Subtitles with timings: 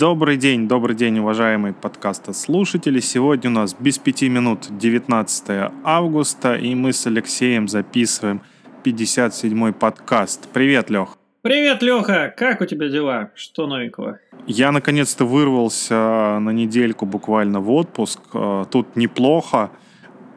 [0.00, 3.00] Добрый день, добрый день, уважаемые подкаста слушатели.
[3.00, 8.40] Сегодня у нас без пяти минут 19 августа, и мы с Алексеем записываем
[8.82, 10.48] 57-й подкаст.
[10.54, 11.18] Привет, Лех.
[11.42, 12.32] Привет, Леха!
[12.34, 13.30] Как у тебя дела?
[13.34, 14.20] Что новенького?
[14.46, 18.20] Я наконец-то вырвался на недельку буквально в отпуск.
[18.32, 19.70] Э, тут неплохо.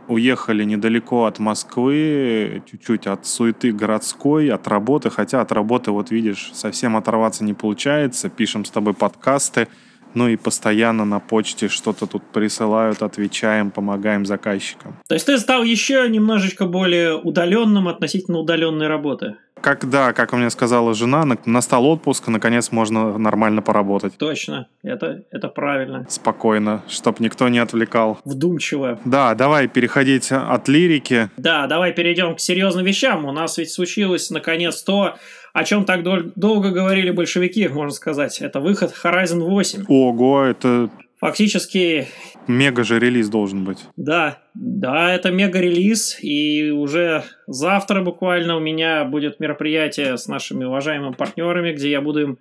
[0.08, 5.10] Уехали недалеко от Москвы, чуть-чуть от суеты городской, от работы.
[5.10, 8.30] Хотя от работы, вот видишь, совсем оторваться не получается.
[8.30, 9.68] Пишем с тобой подкасты.
[10.13, 14.96] Ну и постоянно на почте что-то тут присылают, отвечаем, помогаем заказчикам.
[15.08, 19.38] То есть ты стал еще немножечко более удаленным относительно удаленной работы?
[19.63, 24.17] Когда, как у меня сказала жена, настал отпуск, наконец можно нормально поработать.
[24.17, 26.05] Точно, это, это правильно.
[26.09, 28.20] Спокойно, чтоб никто не отвлекал.
[28.26, 28.99] Вдумчиво.
[29.05, 31.30] Да, давай переходить от лирики.
[31.38, 33.23] Да, давай перейдем к серьезным вещам.
[33.23, 35.15] У нас ведь случилось наконец то,
[35.54, 38.41] о чем так дол- долго говорили большевики, можно сказать.
[38.41, 39.85] Это выход Horizon 8.
[39.88, 40.90] Ого, это
[41.24, 42.10] Фактически...
[42.48, 43.77] Мега же релиз должен быть.
[43.96, 50.66] Да, да, это мега релиз, и уже завтра буквально у меня будет мероприятие с нашими
[50.66, 52.40] уважаемыми партнерами, где я буду им,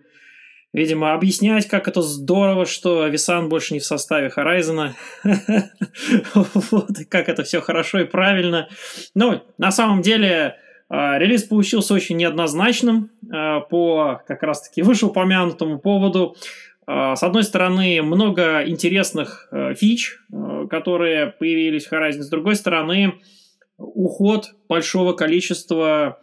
[0.73, 4.91] видимо, объяснять, как это здорово, что Висан больше не в составе Horizon.
[6.35, 8.69] Вот, и как это все хорошо и правильно.
[9.15, 10.57] Ну, на самом деле,
[10.89, 16.35] а, релиз получился очень неоднозначным а, по как раз-таки вышеупомянутому поводу.
[16.87, 22.23] А, с одной стороны, много интересных э, фич, э, которые появились в Horizon.
[22.23, 23.15] С другой стороны,
[23.77, 26.19] уход большого количества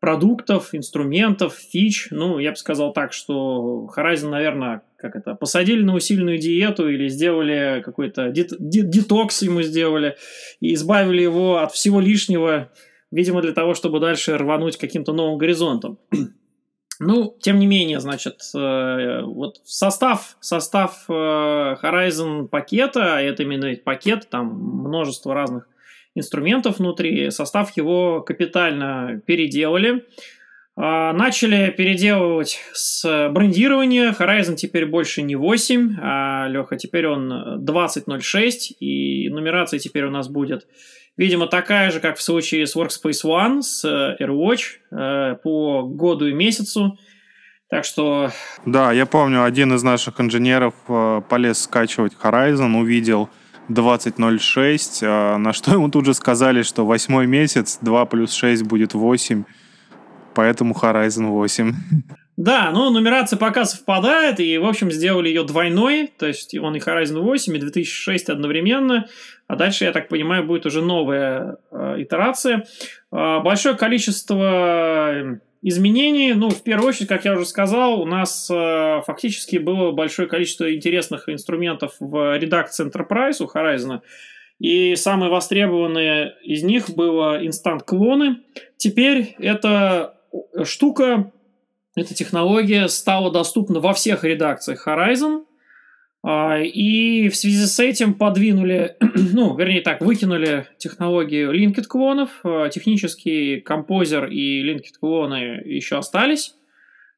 [0.00, 2.08] продуктов, инструментов, фич.
[2.10, 7.08] Ну, я бы сказал так, что Horizon, наверное, как это, посадили на усиленную диету или
[7.08, 10.16] сделали какой-то дет, детокс ему сделали
[10.60, 12.72] и избавили его от всего лишнего,
[13.10, 15.98] видимо, для того, чтобы дальше рвануть каким-то новым горизонтом.
[17.02, 24.28] Ну, тем не менее, значит, э, вот состав, состав э, Horizon пакета, это именно пакет,
[24.28, 25.66] там множество разных
[26.14, 30.04] инструментов внутри, состав его капитально переделали.
[30.76, 34.12] А, начали переделывать с брендирования.
[34.12, 40.28] Horizon теперь больше не 8, а, Леха, теперь он 2006, и нумерация теперь у нас
[40.28, 40.66] будет
[41.16, 44.60] Видимо, такая же, как в случае с Workspace ONE, с э, AirWatch
[44.90, 46.98] э, по году и месяцу.
[47.68, 48.30] Так что...
[48.64, 53.28] Да, я помню, один из наших инженеров э, полез скачивать Horizon, увидел
[53.68, 59.44] 20.06, на что ему тут же сказали, что восьмой месяц, 2 плюс 6 будет 8,
[60.34, 61.74] поэтому Horizon 8.
[62.40, 66.78] Да, но нумерация пока совпадает, и, в общем, сделали ее двойной, то есть он и
[66.78, 69.08] Horizon 8, и 2006 одновременно,
[69.46, 72.64] а дальше, я так понимаю, будет уже новая э, итерация.
[73.12, 79.02] Э, большое количество изменений, ну, в первую очередь, как я уже сказал, у нас э,
[79.06, 84.00] фактически было большое количество интересных инструментов в редакции Enterprise у Horizon,
[84.58, 88.38] и самые востребованные из них было инстант-клоны.
[88.78, 90.14] Теперь эта
[90.64, 91.32] штука
[92.00, 95.44] эта технология стала доступна во всех редакциях Horizon,
[96.22, 102.30] а, и в связи с этим подвинули, ну, вернее так, выкинули технологию linked клонов.
[102.42, 106.54] А, технический композер и linked клоны еще остались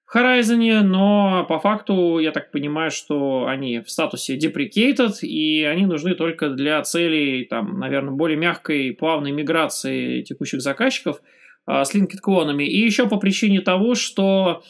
[0.04, 5.86] в Horizon, но по факту я так понимаю, что они в статусе deprecated, и они
[5.86, 11.20] нужны только для целей, там, наверное, более мягкой, плавной миграции текущих заказчиков–
[11.66, 12.64] с linked клонами.
[12.64, 14.62] И еще по причине того, что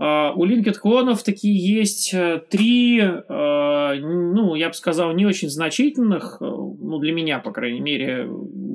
[0.00, 5.50] а, у linked клонов такие есть э, три, а, ну, я бы сказал, не очень
[5.50, 8.28] значительных, э, ну, для меня, по крайней мере,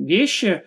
[0.04, 0.64] вещи,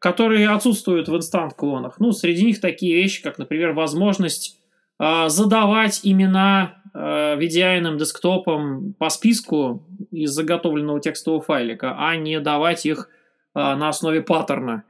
[0.00, 2.00] которые отсутствуют в инстант клонах.
[2.00, 4.56] Ну, среди них такие вещи, как, например, возможность
[4.98, 13.08] задавать имена VDI десктопом по списку из заготовленного текстового файлика, а не давать их
[13.54, 14.84] на основе паттерна.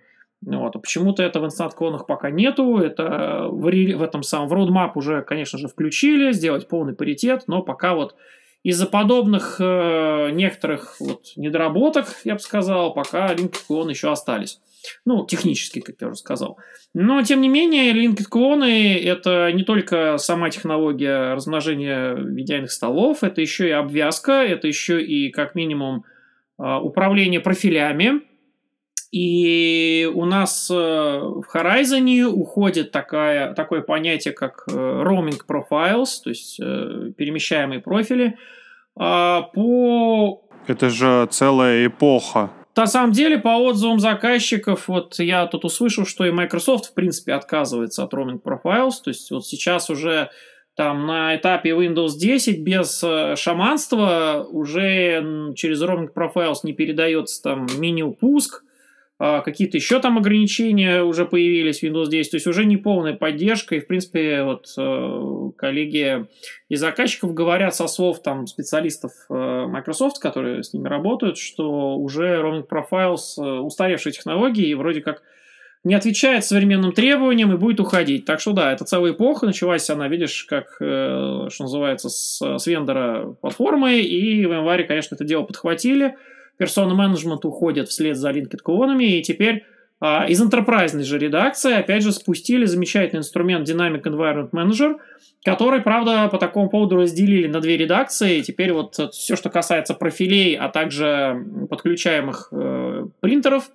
[0.45, 0.75] Вот.
[0.75, 2.79] А почему-то это в инстант-клонах пока нету.
[2.79, 7.63] Это в, в этом самом в roadmap уже, конечно же, включили, сделать полный паритет, но
[7.63, 8.15] пока вот
[8.63, 14.61] из-за подобных э, некоторых вот недоработок, я бы сказал, пока линкед-клоны еще остались.
[15.05, 16.59] Ну, технически, как я уже сказал.
[16.95, 23.69] Но, тем не менее, линкед-клоны– это не только сама технология размножения видяйных столов, это еще
[23.69, 26.05] и обвязка, это еще и, как минимум,
[26.59, 28.23] э, управление профилями,
[29.13, 36.31] и у нас э, в Horizon уходит такая, такое понятие, как э, roaming profiles, то
[36.31, 38.39] есть э, перемещаемые профили.
[38.97, 40.45] А, по...
[40.69, 42.51] Это же целая эпоха.
[42.77, 47.33] На самом деле, по отзывам заказчиков, вот я тут услышал, что и Microsoft, в принципе,
[47.33, 48.93] отказывается от roaming profiles.
[49.03, 50.31] То есть вот сейчас уже
[50.77, 53.05] там на этапе Windows 10 без
[53.39, 58.63] шаманства уже через Roaming Profiles не передается там меню пуск,
[59.21, 63.75] какие-то еще там ограничения уже появились в Windows 10, то есть уже не полная поддержка,
[63.75, 66.27] и в принципе вот э, коллеги
[66.71, 72.41] и заказчиков говорят со слов там специалистов э, Microsoft, которые с ними работают, что уже
[72.41, 75.23] Roaming Profiles устаревшие технологии и вроде как
[75.83, 78.25] не отвечает современным требованиям и будет уходить.
[78.27, 82.67] Так что да, это целая эпоха, началась она, видишь, как, э, что называется, с, с
[82.67, 86.17] вендора платформы, и в январе, конечно, это дело подхватили.
[86.61, 89.65] Персона менеджмент уходит вслед за Linked клонами, и теперь
[89.99, 94.97] а, из enterprise же редакции, опять же, спустили замечательный инструмент Dynamic Environment Manager,
[95.43, 98.37] который, правда, по такому поводу разделили на две редакции.
[98.37, 103.71] И теперь вот все, что касается профилей, а также подключаемых э, принтеров,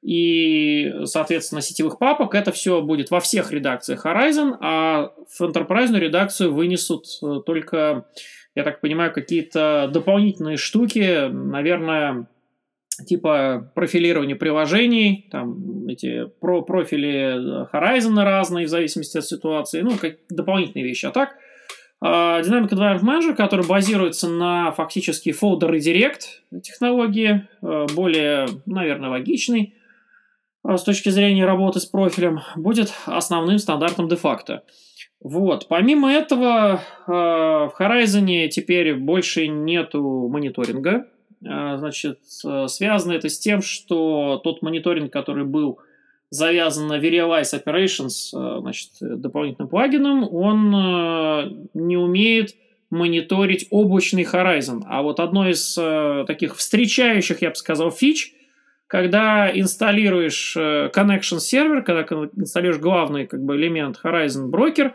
[0.00, 2.34] и, соответственно, сетевых папок.
[2.34, 8.06] Это все будет во всех редакциях Horizon, а в enterprise редакцию вынесут э, только,
[8.54, 12.26] я так понимаю, какие-то дополнительные штуки, наверное,
[13.06, 20.16] типа профилирование приложений, там эти про профили Horizon разные в зависимости от ситуации, ну, как
[20.28, 21.06] дополнительные вещи.
[21.06, 21.36] А так,
[22.00, 29.74] а, Dynamic Environment Manager, который базируется на фактически folder redirect технологии, э, более, наверное, логичный,
[30.62, 34.64] а, с точки зрения работы с профилем будет основным стандартом де-факто.
[35.24, 35.68] Вот.
[35.68, 41.06] Помимо этого, а, в Horizon теперь больше нету мониторинга.
[41.44, 45.80] А, значит, связано это с тем, что тот мониторинг, который был
[46.30, 52.54] завязан на Verialize Operations, значит, дополнительным плагином, он не умеет
[52.90, 54.82] мониторить облачный Horizon.
[54.86, 55.78] А вот одно из
[56.26, 58.34] таких встречающих, я бы сказал, фич–
[58.86, 62.04] когда инсталируешь э, connection сервер, когда
[62.36, 64.92] инсталируешь главный как бы, элемент Horizon Broker,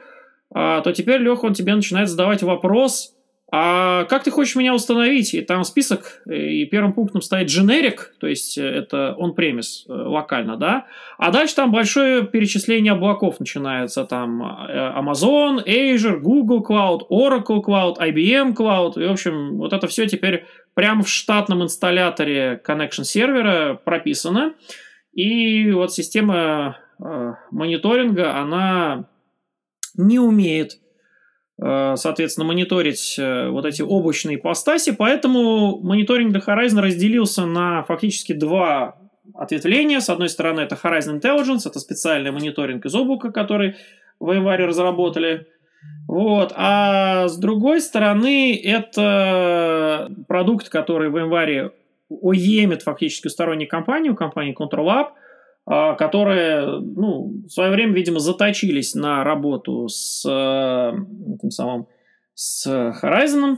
[0.53, 3.13] то теперь, Леха, он тебе начинает задавать вопрос,
[3.51, 5.33] а как ты хочешь меня установить?
[5.33, 10.55] И там список, и первым пунктом стоит generic, то есть э, это on-premise, э, локально,
[10.55, 10.85] да?
[11.17, 18.55] А дальше там большое перечисление облаков начинается, там Amazon, Azure, Google Cloud, Oracle Cloud, IBM
[18.55, 24.53] Cloud, и, в общем, вот это все теперь прямо в штатном инсталляторе connection сервера прописано.
[25.11, 29.05] И вот система э, мониторинга, она
[29.99, 30.79] не умеет,
[31.61, 38.33] э, соответственно, мониторить э, вот эти облачные ипостаси, поэтому мониторинг для Horizon разделился на фактически
[38.33, 38.97] два
[39.35, 39.99] ответвления.
[39.99, 43.75] С одной стороны, это Horizon Intelligence, это специальный мониторинг из облака, который
[44.19, 45.47] в январе разработали–
[46.07, 46.53] вот.
[46.55, 51.71] А с другой стороны, это продукт, который в январе
[52.09, 55.13] уемит фактически сторонней компании, у компании ControlLab, а,
[55.69, 61.87] которые ну, в свое время, видимо, заточились на работу с этим самым
[62.33, 63.57] с Horizon.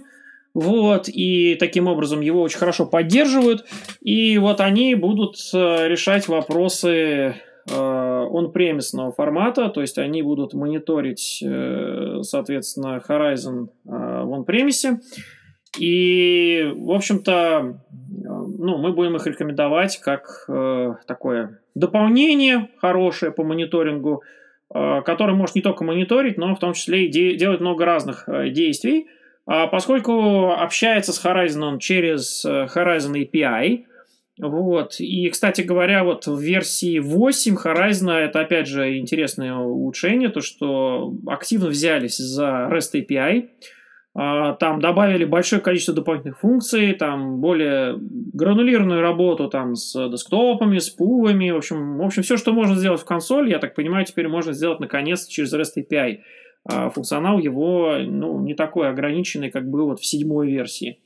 [0.54, 3.66] Вот, и таким образом его очень хорошо поддерживают.
[4.02, 7.36] И вот они будут э, решать вопросы
[7.69, 15.00] э, формата, то есть они будут мониторить, э, соответственно, Horizon э, в он-премисе.
[15.80, 17.81] И, в общем-то,
[18.19, 20.50] ну, мы будем их рекомендовать как
[21.08, 24.24] такое дополнение хорошее по мониторингу,
[24.69, 29.07] который может не только мониторить, но в том числе и делать много разных действий,
[29.46, 33.86] а поскольку общается с Horizon через Horizon API,
[34.39, 35.00] вот.
[35.00, 41.13] И, кстати говоря, вот в версии 8 Horizon это, опять же, интересное улучшение, то, что
[41.27, 43.50] активно взялись за REST API,
[44.13, 51.51] там добавили большое количество дополнительных функций, там более гранулированную работу там с десктопами, с пулами,
[51.51, 54.51] в общем, в общем, все, что можно сделать в консоли, я так понимаю, теперь можно
[54.51, 56.20] сделать наконец через REST API.
[56.65, 61.00] А функционал его ну, не такой ограниченный, как был вот в седьмой версии.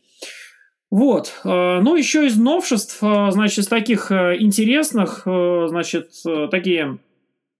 [0.92, 1.34] Вот.
[1.44, 6.12] Э, ну, еще из новшеств, э, значит, из таких э, интересных, значит,
[6.52, 7.00] такие,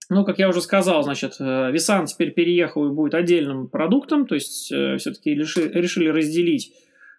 [0.08, 4.66] ну, как я уже сказал, значит, Висан теперь переехал и будет отдельным продуктом, то есть
[4.66, 6.72] все-таки решили разделить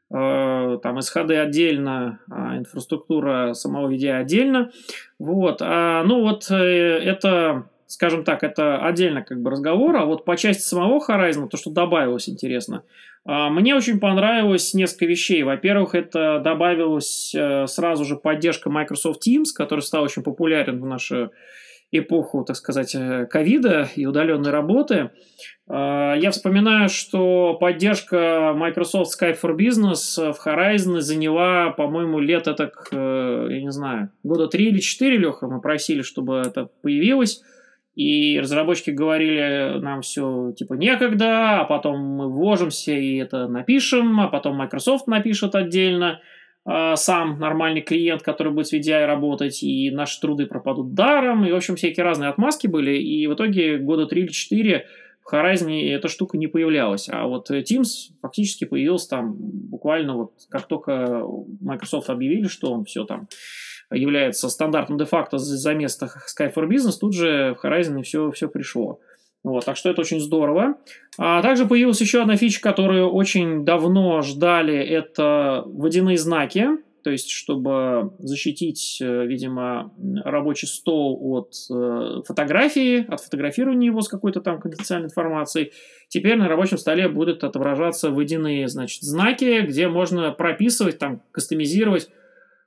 [0.09, 4.71] там исходы отдельно, а инфраструктура самого VDI отдельно.
[5.19, 5.57] Вот.
[5.61, 10.61] А, ну, вот это скажем так, это отдельно как бы разговор, а вот по части
[10.61, 12.83] самого Horizon, то, что добавилось, интересно,
[13.25, 15.43] а, мне очень понравилось несколько вещей.
[15.43, 21.31] Во-первых, это добавилась э, сразу же поддержка Microsoft Teams, который стал очень популярен в нашу
[21.91, 25.11] эпоху, так сказать, э, ковида и удаленной работы.
[25.69, 32.87] А, я вспоминаю, что поддержка Microsoft Skype for Business в Horizon заняла, по-моему, лет так,
[32.91, 37.41] э, я не знаю, года три или четыре, Леха, мы просили, чтобы это появилось.
[37.95, 44.27] и разработчики говорили нам все типа некогда, а потом мы вложимся и это напишем, а
[44.27, 46.19] потом Microsoft напишет отдельно
[46.95, 51.55] сам нормальный клиент, который будет с VDI работать, и наши труды пропадут даром, и, в
[51.55, 54.85] общем, всякие разные отмазки были, и в итоге года 3 или 4
[55.23, 60.67] в Horizon эта штука не появлялась, а вот Teams фактически появился там буквально вот как
[60.67, 61.23] только
[61.61, 63.27] Microsoft объявили, что он все там
[63.89, 68.99] является стандартом де-факто за место Sky for Business, тут же в Horizon все, все пришло.
[69.51, 70.75] Вот, так что это очень здорово.
[71.17, 76.67] А также появилась еще одна фича, которую очень давно ждали, это водяные знаки.
[77.03, 79.93] То есть, чтобы защитить, э, видимо,
[80.25, 85.71] рабочий стол от э, фотографии, от фотографирования его с какой-то там конфиденциальной информацией,
[86.09, 92.09] теперь на рабочем столе будут отображаться водяные, значит, знаки, где можно прописывать, там, кастомизировать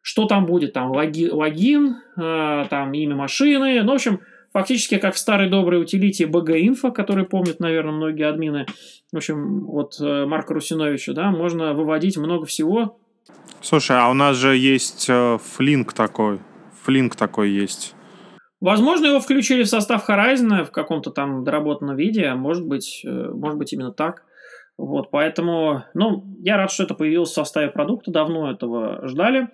[0.03, 4.21] что там будет, там логи, логин, э, там имя машины, ну, в общем,
[4.53, 8.67] фактически как в старой доброй утилите BG-Info, который помнят, наверное, многие админы,
[9.13, 12.99] в общем, вот э, Марка Русиновича, да, можно выводить много всего.
[13.61, 16.41] Слушай, а у нас же есть э, флинк такой,
[16.85, 17.95] флинк такой есть.
[18.61, 23.09] Возможно, его включили в состав Horizon в каком-то там доработанном виде, а может быть, э,
[23.09, 24.25] может быть именно так.
[24.77, 29.49] Вот, поэтому, ну, я рад, что это появилось в составе продукта, давно этого ждали.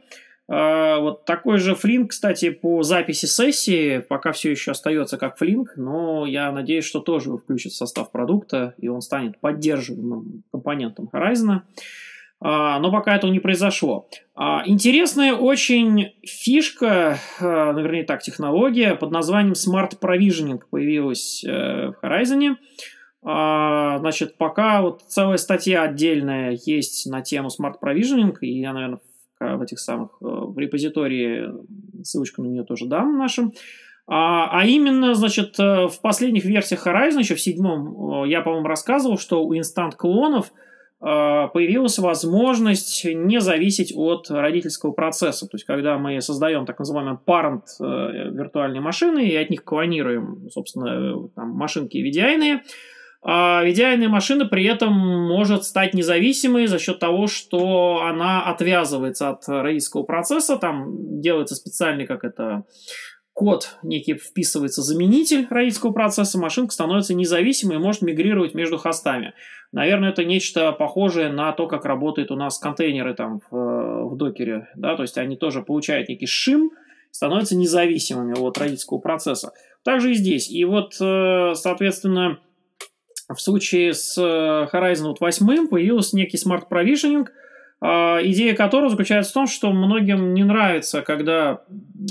[0.49, 6.25] Вот такой же флинк, кстати, по записи сессии пока все еще остается как флинк, но
[6.25, 11.63] я надеюсь, что тоже включит в состав продукта, и он станет поддерживаемым компонентом Horizon.
[12.39, 14.09] А, но пока этого не произошло.
[14.35, 22.05] А, интересная очень фишка, ну, вернее так, технология под названием Smart Provisioning появилась э, в
[22.05, 22.57] Horizon.
[23.23, 29.01] Значит, пока вот целая статья отдельная есть на тему Smart Provisioning, и я, наверное,
[29.41, 31.53] в этих самых, э, в репозитории,
[32.03, 33.53] ссылочку на нее тоже дам нашим.
[34.09, 38.67] А, а именно, значит, э, в последних версиях Horizon, еще в седьмом, э, я, по-моему,
[38.67, 40.53] рассказывал, что у инстант-клонов
[40.99, 45.47] появилась возможность не зависеть от родительского процесса.
[45.47, 51.29] То есть, когда мы создаем так называемый parent виртуальной машины и от них клонируем, собственно,
[51.37, 52.61] там, машинки VDI,
[53.23, 59.49] а VDI машина при этом может стать независимой за счет того, что она отвязывается от
[59.49, 62.65] родительского процесса, там делается специальный, как это,
[63.37, 69.35] код некий вписывается заменитель родительского процесса, машинка становится независимой и может мигрировать между хостами.
[69.73, 74.69] Наверное, это нечто похожее на то, как работают у нас контейнеры там в, в докере,
[74.75, 76.71] да, то есть они тоже получают некий шим,
[77.11, 79.53] становятся независимыми от родительского процесса.
[79.85, 80.51] Также и здесь.
[80.51, 82.39] И вот, э, соответственно,
[83.35, 86.39] в случае с э, Horizon 8 появился некий
[87.79, 91.61] а, идея которого заключается в том, что многим не нравится, когда,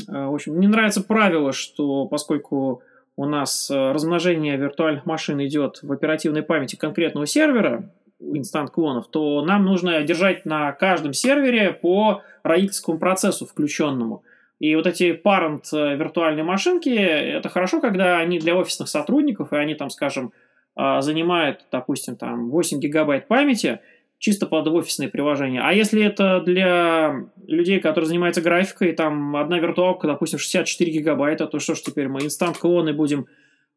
[0.07, 2.83] э, в общем, не нравится правило, что поскольку
[3.15, 9.43] у нас э, размножение виртуальных машин идет в оперативной памяти конкретного сервера, инстант клонов, то
[9.43, 14.23] нам нужно держать на каждом сервере по родительскому процессу включенному.
[14.59, 15.63] И вот эти parent
[15.97, 20.31] виртуальные машинки, это хорошо, когда они для офисных сотрудников, и они там, скажем,
[20.77, 23.79] занимает, допустим, там 8 гигабайт памяти,
[24.19, 25.61] чисто под офисные приложения.
[25.61, 31.59] А если это для людей, которые занимаются графикой, там одна виртуалка, допустим, 64 гигабайта, то
[31.59, 33.27] что ж теперь мы инстант-клоны будем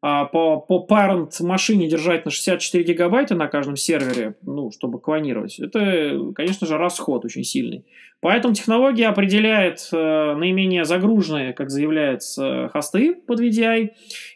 [0.01, 5.59] а, по, по parent машине держать на 64 гигабайта на каждом сервере, ну, чтобы клонировать,
[5.59, 7.85] это, конечно же, расход очень сильный.
[8.21, 13.91] Поэтому технология определяет э, наименее загруженные, как заявляется, хосты под VDI,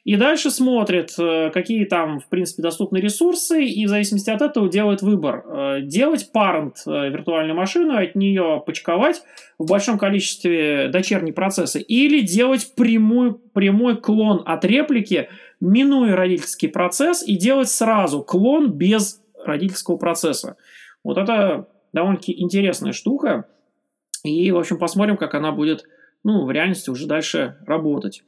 [0.06, 4.70] и дальше смотрит, э, какие там, в принципе, доступны ресурсы, и в зависимости от этого
[4.70, 5.44] делает выбор.
[5.46, 9.22] Э, делать parent э, виртуальную машину, от нее почковать
[9.60, 15.28] в большом количестве дочерней процессы, или делать прямой, прямой клон от реплики,
[15.60, 20.56] минуя родительский процесс, и делать сразу клон без родительского процесса.
[21.04, 23.46] Вот это довольно-таки интересная штука.
[24.24, 25.84] И, в общем, посмотрим, как она будет,
[26.24, 28.24] ну, в реальности уже дальше работать.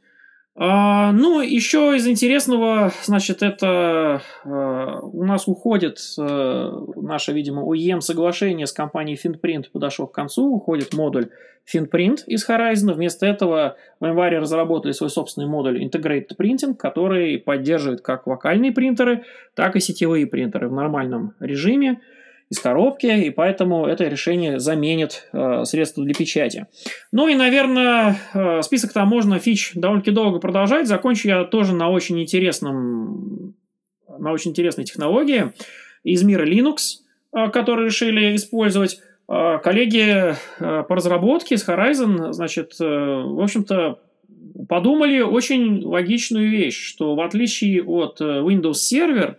[0.57, 7.99] А, ну, еще из интересного, значит, это а, у нас уходит а, наше, видимо, OEM
[7.99, 11.27] соглашение с компанией FinPrint подошло к концу, уходит модуль
[11.73, 12.93] FinPrint из Horizon.
[12.93, 19.25] Вместо этого в январе разработали свой собственный модуль Integrated Printing, который поддерживает как локальные принтеры,
[19.55, 21.99] так и сетевые принтеры в нормальном режиме
[22.49, 26.67] из коробки, и поэтому это решение заменит э, средства для печати.
[27.11, 30.87] Ну и, наверное, э, список там можно фич довольно-таки долго продолжать.
[30.87, 33.55] Закончу я тоже на очень интересном,
[34.07, 35.53] на очень интересной технологии
[36.03, 36.99] из мира Linux,
[37.33, 38.99] э, которые решили использовать.
[39.27, 43.99] Э, коллеги э, по разработке с Horizon, значит, э, в общем-то,
[44.69, 49.35] подумали очень логичную вещь, что в отличие от э, Windows Server,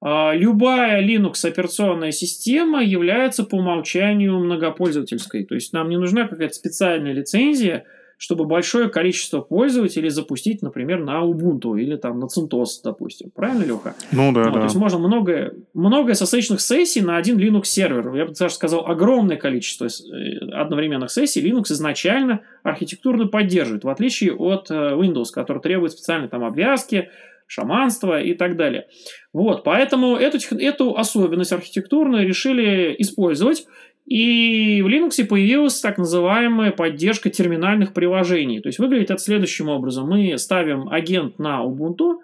[0.00, 5.44] любая Linux операционная система является по умолчанию многопользовательской.
[5.44, 7.84] То есть нам не нужна какая-то специальная лицензия,
[8.18, 13.30] чтобы большое количество пользователей запустить, например, на Ubuntu или там на CentOS, допустим.
[13.30, 13.94] Правильно, Леха?
[14.10, 14.58] Ну да, ну, да.
[14.58, 18.12] То есть можно много, много SSH сессий на один Linux сервер.
[18.14, 24.34] Я бы даже сказал, огромное количество э, одновременных сессий Linux изначально архитектурно поддерживает, в отличие
[24.34, 27.10] от э, Windows, который требует специальной там обвязки,
[27.48, 28.86] шаманства и так далее.
[29.32, 33.66] Вот, поэтому эту, эту особенность архитектурную решили использовать.
[34.06, 38.60] И в Linux появилась так называемая поддержка терминальных приложений.
[38.60, 40.08] То есть выглядит это следующим образом.
[40.08, 42.20] Мы ставим агент на Ubuntu,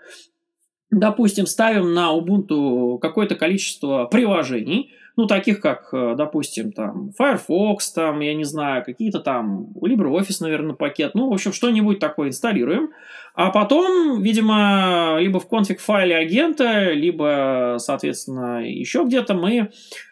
[0.91, 8.21] допустим, ставим на Ubuntu какое-то количество приложений, ну, таких как, э, допустим, там, Firefox, там,
[8.21, 12.91] я не знаю, какие-то там, LibreOffice, наверное, пакет, ну, в общем, что-нибудь такое инсталируем,
[13.35, 19.71] а потом, видимо, либо в конфиг-файле агента, либо, соответственно, еще где-то мы,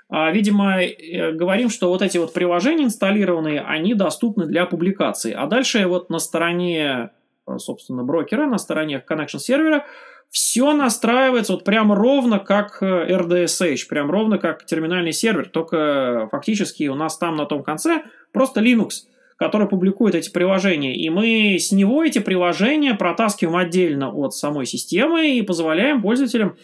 [0.08, 5.46] а, видимо, э, говорим, что вот эти вот приложения инсталлированные, они доступны для публикации, а
[5.46, 7.10] дальше вот на стороне,
[7.46, 9.86] э, собственно, брокера, на стороне connection сервера
[10.28, 16.88] все настраивается вот прям ровно как RDSH, э, прям ровно как терминальный сервер, только фактически
[16.88, 18.02] у нас там на том конце
[18.32, 19.04] просто Linux,
[19.42, 25.36] который публикует эти приложения, и мы с него эти приложения протаскиваем отдельно от самой системы
[25.36, 26.54] и позволяем пользователям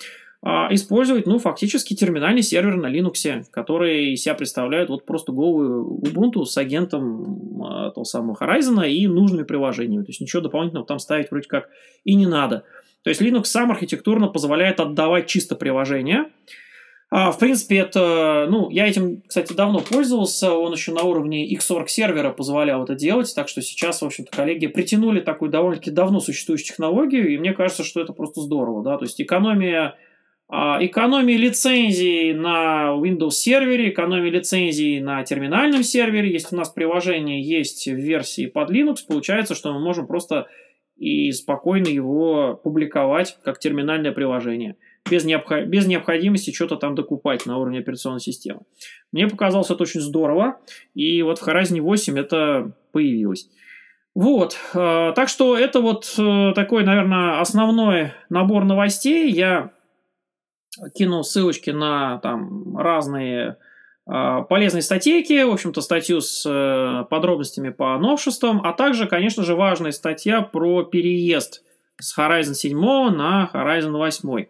[0.42, 5.98] а, использовать, ну, фактически терминальный сервер на Linux, который из себя представляет вот просто голую
[6.04, 10.04] Ubuntu с агентом а, того самого Horizon и нужными приложениями.
[10.04, 11.70] То есть ничего дополнительного там ставить вроде как
[12.04, 12.62] и не надо.
[13.02, 16.26] То есть Linux сам архитектурно позволяет отдавать чисто приложение.
[17.10, 21.86] А, в принципе, это, ну, я этим, кстати, давно пользовался, он еще на уровне Xorg
[21.88, 26.68] сервера позволял это делать, так что сейчас, в общем-то, коллеги притянули такую довольно-таки давно существующую
[26.68, 29.96] технологию, и мне кажется, что это просто здорово, да, то есть экономия
[30.50, 36.32] а, экономия лицензий на Windows сервере, экономия лицензий на терминальном сервере.
[36.32, 40.46] Если у нас приложение есть в версии под Linux, получается, что мы можем просто
[40.96, 44.76] и спокойно его публиковать как терминальное приложение,
[45.10, 45.50] без, необх...
[45.66, 48.60] без необходимости что-то там докупать на уровне операционной системы.
[49.12, 50.60] Мне показалось это очень здорово,
[50.94, 53.48] и вот в Horizon 8 это появилось.
[54.14, 59.30] Вот, э, так что это вот э, такой, наверное, основной набор новостей.
[59.30, 59.70] Я
[60.94, 63.58] кинул ссылочки на там разные
[64.10, 69.54] а, полезные статейки, в общем-то, статью с э, подробностями по новшествам, а также, конечно же,
[69.54, 71.62] важная статья про переезд
[72.00, 72.78] с Horizon 7
[73.10, 74.46] на Horizon 8.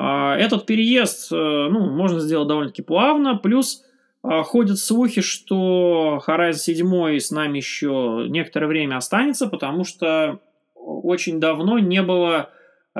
[0.00, 3.84] А, этот переезд, э, ну, можно сделать довольно-таки плавно, плюс
[4.22, 10.38] а, ходят слухи, что Horizon 7 с нами еще некоторое время останется, потому что
[10.74, 12.50] очень давно не было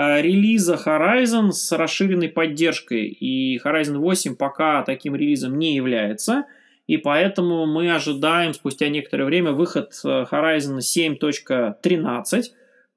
[0.00, 3.08] Э, релиза Horizon с расширенной поддержкой.
[3.08, 6.44] И Horizon 8 пока таким релизом не является.
[6.86, 12.42] И поэтому мы ожидаем спустя некоторое время выход э, Horizon 7.13 э,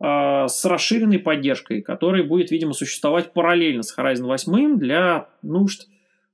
[0.02, 5.88] с расширенной поддержкой, который будет, видимо, существовать параллельно с Horizon 8 для нужд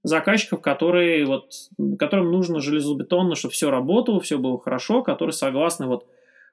[0.03, 1.51] заказчиков, которые, вот,
[1.99, 6.05] которым нужно железобетонно, чтобы все работало, все было хорошо, которые согласны вот,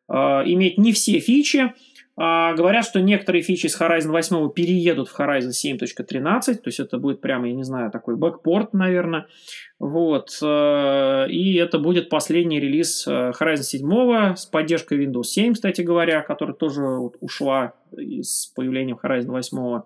[0.09, 1.72] э, иметь не все фичи,
[2.16, 6.98] а, говорят, что некоторые фичи с Horizon 8 переедут в Horizon 7.13, то есть это
[6.98, 9.27] будет прямо, я не знаю, такой бэкпорт, наверное.
[9.81, 10.38] Вот.
[10.40, 16.22] Э, и это будет последний релиз э, Horizon 7 с поддержкой Windows 7, кстати говоря,
[16.22, 19.83] которая тоже вот ушла с появлением Horizon 8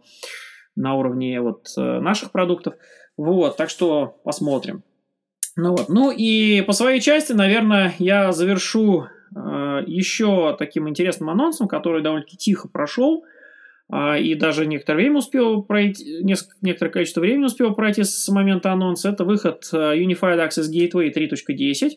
[0.76, 2.74] на уровне вот э, наших продуктов.
[3.16, 4.82] Вот, так что посмотрим.
[5.56, 5.88] Ну вот.
[5.88, 9.06] Ну и по своей части, наверное, я завершу
[9.86, 13.24] еще таким интересным анонсом, который довольно-таки тихо прошел,
[13.90, 16.22] а, и даже некоторое время успел пройти,
[16.60, 21.90] некоторое количество времени успел пройти с момента анонса, это выход э, Unified Access Gateway 3.10.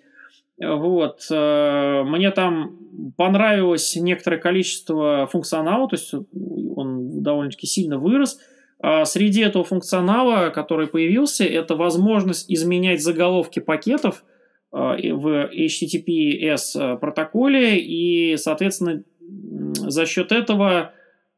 [0.78, 1.26] Вот.
[1.30, 2.78] Э, мне там
[3.17, 8.39] понравилось некоторое количество функционала, то есть он довольно-таки сильно вырос.
[8.80, 14.24] А среди этого функционала, который появился, это возможность изменять заголовки пакетов–
[14.71, 19.03] в HTTPS э, протоколе и, соответственно,
[19.73, 20.93] за счет этого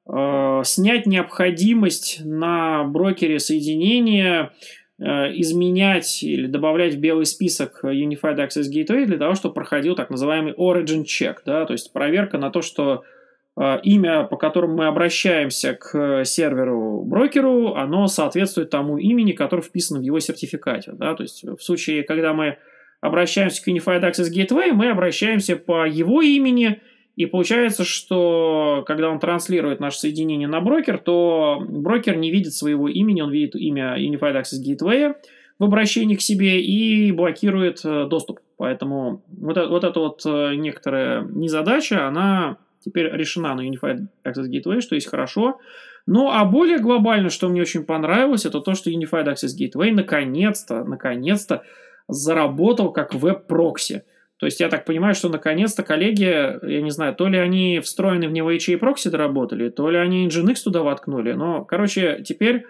[0.08, 4.52] э, снять необходимость на брокере соединения
[5.00, 10.54] изменять или добавлять в белый список Unified Access Gateway для того, чтобы проходил так называемый
[10.54, 13.04] origin check, да, то есть проверка на то, что
[13.58, 20.20] имя, по которому мы обращаемся к серверу-брокеру, оно соответствует тому имени, которое вписано в его
[20.20, 20.92] сертификате.
[20.94, 21.16] Да?
[21.16, 22.58] То есть в случае, когда мы
[23.04, 26.80] обращаемся к Unified Access Gateway, мы обращаемся по его имени
[27.16, 32.88] И получается, что когда он транслирует наше соединение на брокер, то брокер не видит своего
[32.88, 35.16] имени, он видит имя Unified Access Gateway
[35.60, 38.40] в обращении к себе и блокирует э, доступ.
[38.58, 44.82] Поэтому вот, вот эта вот э, некоторая незадача, она теперь решена на Unified Access Gateway,
[44.82, 45.60] что есть хорошо.
[46.08, 50.84] Ну, а более глобально, что мне очень понравилось, это то, что Unified Access Gateway наконец-то,
[50.84, 51.64] наконец-то
[52.08, 54.04] заработал как веб-прокси.
[54.44, 56.24] То есть я так понимаю, что наконец-то коллеги,
[56.70, 60.56] я не знаю, то ли они встроенный в него HAProxy доработали, то ли они Nginx
[60.64, 61.32] туда воткнули.
[61.32, 62.66] Но, короче, теперь,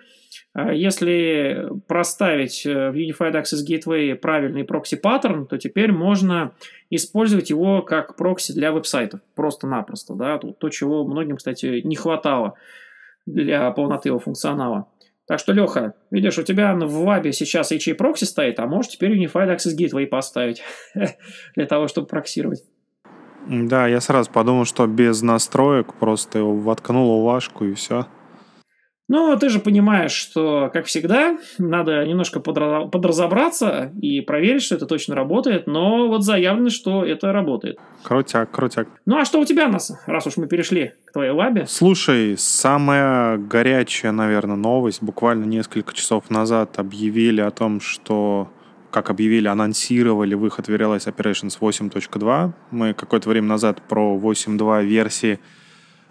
[0.53, 6.51] э, если проставить э, в Unified Access Gateway правильный прокси-паттерн, то теперь можно
[6.91, 9.21] использовать его как прокси для веб-сайтов.
[9.33, 10.13] Просто-напросто.
[10.13, 10.37] Да?
[10.37, 12.53] То, чего многим, кстати, не хватало
[13.25, 14.87] для полноты его функционала.
[15.25, 19.17] Так что, Леха, видишь, у тебя в вабе сейчас HA прокси стоит, а можешь теперь
[19.17, 20.61] Unified Access Gateway поставить
[21.55, 22.63] для того, чтобы проксировать.
[23.47, 28.07] Да, я сразу подумал, что без настроек просто его воткнул в вашку и все.
[29.09, 35.13] Ну, ты же понимаешь, что, как всегда, надо немножко подразобраться и проверить, что это точно
[35.13, 37.77] работает, но вот заявлено, что это работает.
[38.03, 38.87] Крутяк, крутяк.
[39.05, 41.65] Ну, а что у тебя, нас, раз уж мы перешли к твоей лабе?
[41.67, 45.03] Слушай, самая горячая, наверное, новость.
[45.03, 48.49] Буквально несколько часов назад объявили о том, что
[48.89, 52.53] как объявили, анонсировали выход в Realize Operations 8.2.
[52.71, 55.39] Мы какое-то время назад про 8.2 версии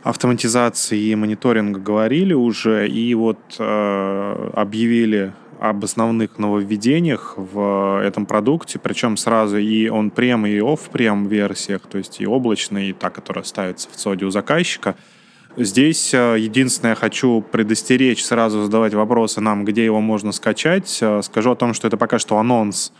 [0.03, 8.81] автоматизации и мониторинга говорили уже, и вот э, объявили об основных нововведениях в этом продукте,
[8.81, 13.45] причем сразу и он прем и off-прем версиях, то есть и облачный, и та, которая
[13.45, 14.97] ставится в ЦОДе у заказчика.
[15.57, 20.99] Здесь э, единственное, хочу предостеречь, сразу задавать вопросы нам, где его можно скачать.
[21.01, 22.93] Э, скажу о том, что это пока что анонс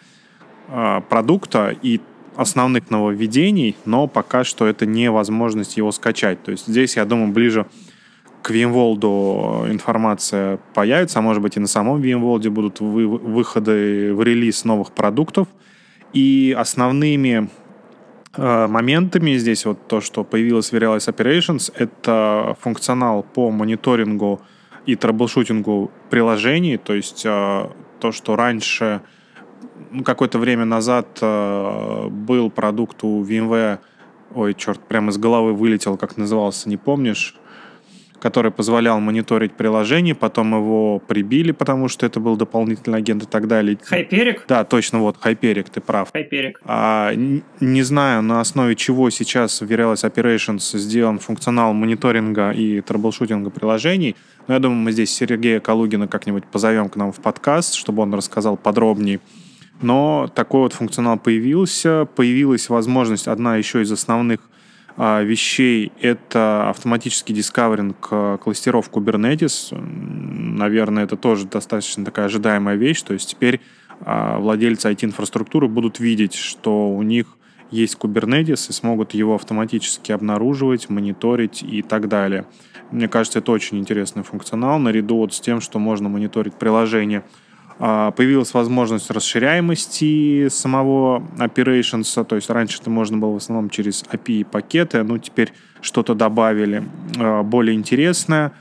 [0.69, 2.01] э, продукта, и
[2.37, 6.43] основных нововведений, но пока что это не возможность его скачать.
[6.43, 7.67] То есть здесь, я думаю, ближе
[8.43, 14.23] к VMworld информация появится, а может быть и на самом VMworld будут вы, выходы в
[14.23, 15.49] релиз новых продуктов.
[16.13, 17.49] И основными
[18.37, 24.41] э, моментами здесь вот то, что появилось в vRealize Operations, это функционал по мониторингу
[24.85, 27.67] и troubleshooting у приложений, то есть э,
[28.01, 29.01] то, что раньше
[29.93, 33.79] ну, какое-то время назад э, был продукт у VMware,
[34.35, 37.37] ой, черт, прямо из головы вылетел, как назывался, не помнишь,
[38.23, 43.49] который позволял мониторить приложение, потом его прибили, потому что это был дополнительный агент и так
[43.49, 43.77] далее.
[43.83, 44.45] Hyperic?
[44.47, 46.13] Да, точно, вот, Hyperic, ты прав.
[46.13, 46.61] Hyperic.
[46.65, 53.46] А, не знаю, на основе чего сейчас в vRealize Operations сделан функционал мониторинга и troubleshooting
[53.46, 54.15] а приложений,
[54.47, 58.15] но я думаю, мы здесь Сергея Калугина как-нибудь позовем к нам в подкаст, чтобы он
[58.15, 59.21] рассказал подробнее
[59.83, 62.07] но такой вот функционал появился.
[62.17, 64.41] Появилась возможность, одна еще из основных
[64.97, 69.75] а, вещей, это автоматический дискаверинг а, кластеров Kubernetes.
[69.77, 73.03] Наверное, это тоже достаточно такая ожидаемая вещь.
[73.03, 73.61] То есть теперь
[74.01, 77.27] а, владельцы IT-инфраструктуры будут видеть, что у них
[77.71, 82.47] есть Kubernetes и смогут его автоматически обнаруживать, мониторить и так далее.
[82.91, 87.25] Мне кажется, это очень интересный функционал, наряду вот с тем, что можно мониторить приложение–
[87.79, 94.45] появилась возможность расширяемости самого operations, то есть раньше это можно было в основном через API
[94.45, 96.85] пакеты, ну теперь что-то добавили
[97.19, 98.53] а, более интересное.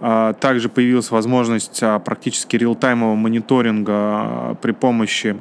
[0.00, 5.40] А, также появилась возможность практически реалтаймового мониторинга при помощи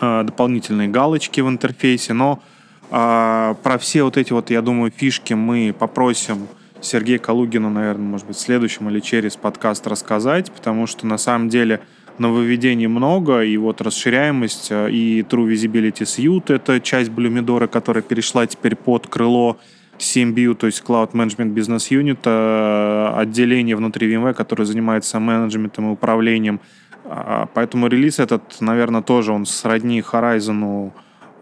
[0.00, 2.42] дополнительной галочки в интерфейсе, но
[2.90, 6.48] про все вот эти вот, я думаю, фишки мы попросим
[6.84, 11.48] Сергея Калугина, наверное, может быть, в следующем или через подкаст рассказать, потому что на самом
[11.48, 11.80] деле
[12.18, 18.46] нововведений много, и вот расширяемость, э, и True Visibility Suite— это часть Blumidora, которая перешла
[18.46, 19.58] теперь под крыло
[19.98, 25.92] CMBU, то есть Cloud Management Business Unit, э, отделение внутри VMware, которое занимается менеджментом и
[25.92, 26.60] управлением.
[27.04, 30.92] А, поэтому релиз этот, наверное, тоже он сродни Horizon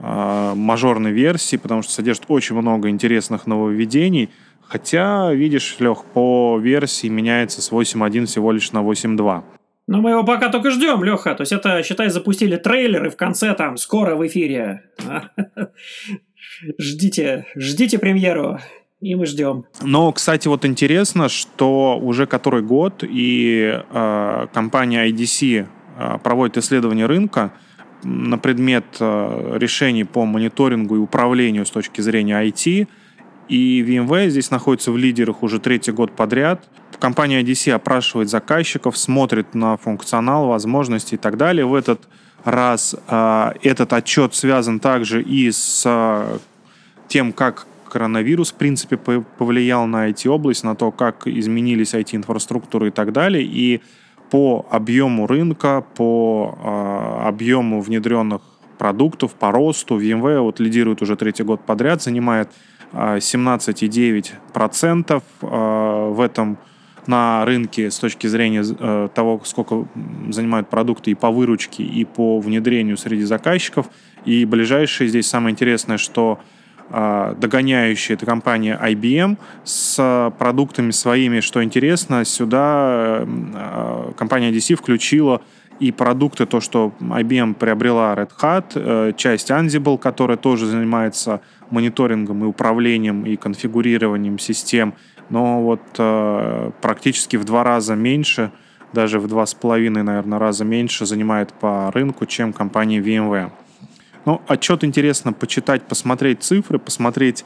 [0.00, 4.30] э, мажорной версии, потому что содержит очень много интересных нововведений.
[4.60, 9.42] Хотя, видишь, Лех, по версии меняется с 8.1 всего лишь на 8.2.
[9.86, 11.34] Но мы его пока только ждем, Леха.
[11.34, 14.84] То есть это, считай, запустили трейлеры в конце там, скоро в эфире.
[16.78, 18.58] Ждите, ждите премьеру.
[19.00, 19.64] И мы ждем.
[19.82, 25.66] Но, кстати, вот интересно, что уже который год и э, компания IDC
[25.98, 27.52] э, проводит исследование рынка
[28.04, 32.86] на предмет э, решений по мониторингу и управлению с точки зрения IT.
[33.52, 36.64] И VMware здесь находится в лидерах уже третий год подряд–
[37.02, 41.66] компания IDC опрашивает заказчиков, смотрит на функционал, возможности и так далее.
[41.66, 42.00] В этот
[42.44, 46.38] раз э, этот отчет связан также и с э,
[47.08, 53.12] тем, как коронавирус, в принципе, повлиял на IT-область, на то, как изменились IT-инфраструктуры и так
[53.12, 53.42] далее.
[53.42, 53.80] И
[54.30, 58.42] по объему рынка, по э, объему внедренных
[58.78, 62.48] продуктов, по росту VMware вот лидирует уже третий год подряд, занимает
[62.92, 66.58] 17,9% э, в этом
[67.06, 69.86] на рынке с точки зрения э, того, сколько
[70.30, 73.86] занимают продукты и по выручке, и по внедрению среди заказчиков.
[74.24, 76.38] И ближайшее здесь самое интересное, что
[76.90, 85.42] э, догоняющая эта компания IBM с продуктами своими, что интересно, сюда э, компания DC включила
[85.80, 91.40] и продукты, то, что IBM приобрела Red Hat, э, часть Ansible, которая тоже занимается
[91.72, 94.94] мониторингом и управлением и конфигурированием систем,
[95.30, 98.52] но вот э, практически в два раза меньше,
[98.92, 103.50] даже в два с половиной, наверное, раза меньше занимает по рынку, чем компания VMware.
[104.24, 107.44] Ну, отчет интересно почитать, посмотреть цифры, посмотреть,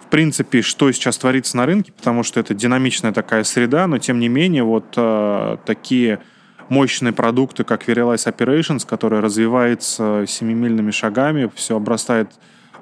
[0.00, 4.18] в принципе, что сейчас творится на рынке, потому что это динамичная такая среда, но тем
[4.18, 6.20] не менее вот э, такие
[6.68, 12.30] мощные продукты, как Verialize Operations, который развивается семимильными шагами, все обрастает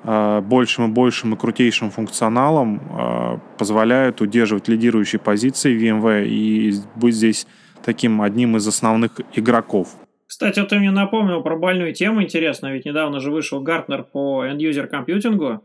[0.03, 7.47] большим и большим и крутейшим функционалом э, позволяют удерживать лидирующие позиции VMware и быть здесь
[7.85, 9.97] таким одним из основных игроков.
[10.27, 14.47] Кстати, вот ты мне напомнил про больную тему интересную, ведь недавно же вышел Гартнер по
[14.47, 15.63] end-user компьютингу,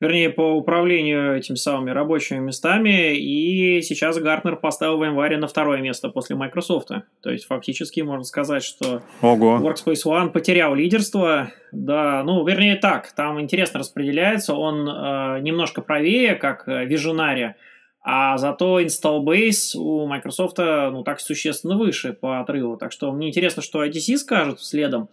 [0.00, 5.80] вернее, по управлению этими самыми рабочими местами, и сейчас Гартнер поставил в январе на второе
[5.80, 6.88] место после Microsoft.
[7.22, 9.58] То есть, фактически, можно сказать, что Ого.
[9.62, 16.34] Workspace ONE потерял лидерство, да, ну, вернее так, там интересно распределяется, он э, немножко правее,
[16.34, 17.54] как Visionary,
[18.02, 22.78] а зато install base у Microsoft, ну, так существенно выше по отрыву.
[22.78, 25.10] Так что мне интересно, что IDC скажет следом.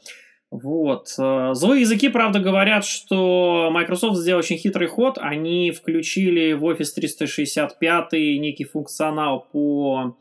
[0.50, 1.10] Вот.
[1.20, 5.18] Э, злые языки, правда, говорят, что Microsoft сделал очень хитрый ход.
[5.18, 10.18] Они включили в Office 365 некий функционал по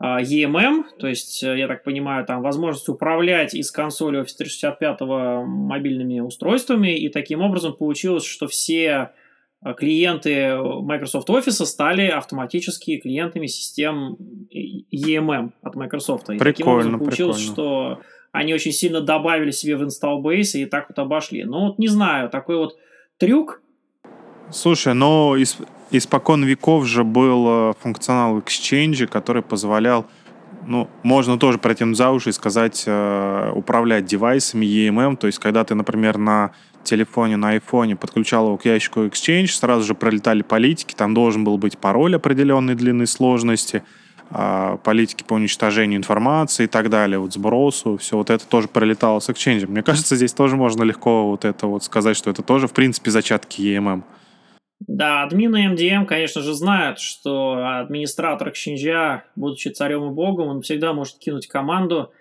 [0.00, 5.00] э, EMM, то есть, э, я так понимаю, там возможность управлять из консоли Office 365
[5.46, 9.10] мобильными устройствами, и таким образом получилось, что все
[9.76, 14.16] клиенты Microsoft Office стали автоматически клиентами систем
[14.54, 16.30] EMM от Microsoft.
[16.30, 17.96] И прикольно, таким образом получилось, прикольно.
[17.96, 18.00] что
[18.32, 21.44] они очень сильно добавили себе в base и так вот обошли.
[21.44, 22.76] Ну, вот не знаю, такой вот
[23.18, 23.60] трюк.
[24.50, 25.58] Слушай, но из,
[25.90, 30.06] испокон веков же был э, функционал Exchange, который позволял,
[30.66, 35.64] ну, можно тоже протянуть за уши и сказать, э, управлять девайсами EMM, то есть когда
[35.64, 40.94] ты, например, на телефоне, на айфоне подключал его к ящику Exchange, сразу же пролетали политики,
[40.94, 43.82] там должен был быть пароль определенной длины сложности,
[44.30, 49.28] политики по уничтожению информации и так далее, вот сбросу, все вот это тоже пролетало с
[49.28, 49.66] Exchange.
[49.66, 53.10] Мне кажется, здесь тоже можно легко вот это вот сказать, что это тоже, в принципе,
[53.10, 54.02] зачатки EMM.
[54.86, 60.92] Да, админы MDM, конечно же, знают, что администратор Exchange, будучи царем и богом, он всегда
[60.92, 62.12] может кинуть команду,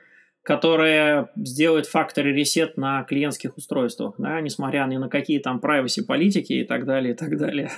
[0.42, 6.54] которая сделает factory ресет на клиентских устройствах, да, несмотря ни на какие там privacy политики
[6.54, 7.70] и так далее, и так далее.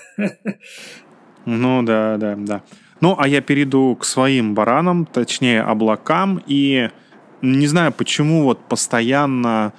[1.46, 2.62] Ну да, да, да.
[3.02, 6.90] Ну, а я перейду к своим баранам, точнее, облакам, и
[7.42, 9.72] не знаю, почему вот постоянно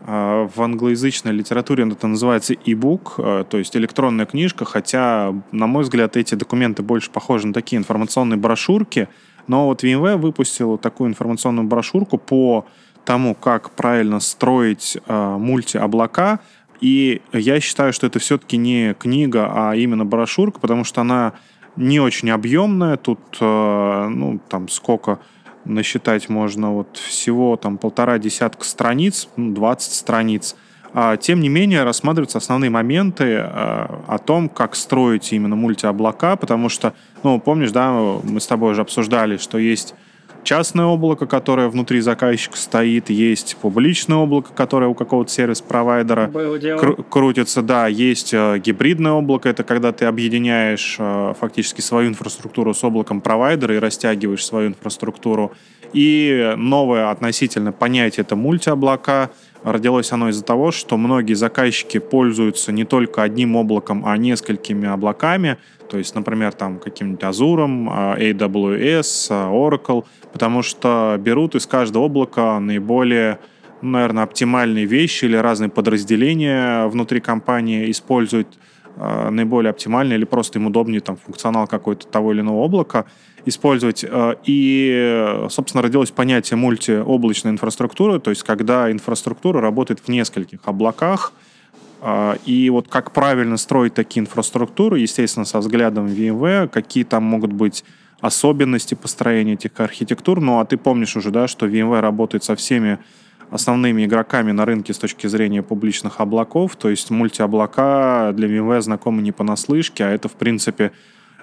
[0.00, 5.82] э, в англоязычной литературе это называется e-book, э, то есть электронная книжка, хотя, на мой
[5.82, 9.08] взгляд, эти документы больше похожи на такие информационные брошюрки,
[9.48, 12.66] но вот VMware выпустил такую информационную брошюрку по
[13.04, 16.38] тому, как правильно строить э, мультиоблака,
[16.80, 21.32] и я считаю, что это все-таки не книга, а именно брошюрка, потому что она
[21.78, 22.96] не очень объемная.
[22.96, 25.20] Тут, э, ну, там сколько
[25.64, 30.56] насчитать можно, вот всего там полтора десятка страниц, 20 ну, страниц.
[30.94, 36.68] А, тем не менее, рассматриваются основные моменты э, о том, как строить именно мультиоблака, потому
[36.68, 39.94] что, ну, помнишь, да, мы с тобой уже обсуждали, что есть
[40.44, 47.62] частное облако, которое внутри заказчика стоит, есть публичное облако, которое у какого-то сервис-провайдера кру- крутится,
[47.62, 53.20] да, есть э, гибридное облако, это когда ты объединяешь э, фактически свою инфраструктуру с облаком
[53.20, 55.52] провайдера и растягиваешь свою инфраструктуру.
[55.92, 59.30] И новое относительно понятие это мультиоблака.
[59.64, 65.58] Родилось оно из-за того, что многие заказчики пользуются не только одним облаком, а несколькими облаками,
[65.90, 73.38] то есть, например, там каким-нибудь Azure, AWS, Oracle, потому что берут из каждого облака наиболее
[73.82, 78.48] наверное, оптимальные вещи или разные подразделения внутри компании используют
[78.96, 83.06] э, наиболее оптимально или просто им удобнее там функционал какой-то того или иного облака
[83.48, 84.04] использовать.
[84.04, 91.32] Э, и, собственно, родилось понятие мультиоблачной инфраструктуры, то есть когда инфраструктура работает в нескольких облаках,
[92.46, 97.84] И вот как правильно строить такие инфраструктуры, естественно, со взглядом VMware, какие там могут быть
[98.20, 100.40] особенности построения этих архитектур.
[100.40, 102.98] Ну, а ты помнишь уже, да, что VMware работает со всеми
[103.50, 109.22] основными игроками на рынке с точки зрения публичных облаков, то есть мультиоблака для VMware знакомы
[109.22, 110.92] не понаслышке, а это, в принципе,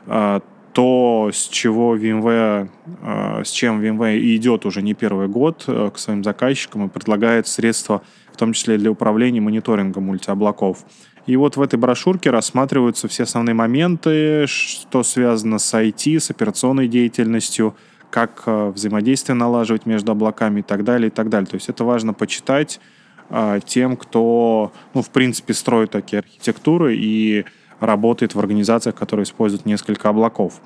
[0.06, 0.42] а,
[0.76, 2.70] то, с чего VMware,
[3.02, 7.48] а, с чем VMware идет уже не первый год э, к своим заказчикам и предлагает
[7.48, 8.02] средства,
[8.34, 10.80] в том числе для управления мониторингом мультиоблаков.
[11.28, 16.90] И вот в этой брошюрке рассматриваются все основные моменты, что связано с IT, с операционной
[16.90, 17.78] деятельностью,
[18.10, 21.48] как э, взаимодействие налаживать между облаками и так далее, и так далее.
[21.48, 22.82] То есть это важно почитать
[23.30, 27.46] э, тем, кто, ну, в принципе, строит такие архитектуры и
[27.80, 30.62] работает в организациях, которые используют несколько облаков.